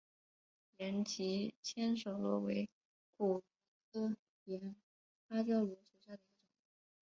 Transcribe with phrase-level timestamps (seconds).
[0.79, 2.67] 岩棘千手螺为
[3.17, 3.43] 骨
[3.91, 4.75] 螺科岩
[5.27, 6.37] 芭蕉螺属下的一个种。